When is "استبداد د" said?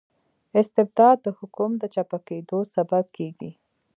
0.61-1.27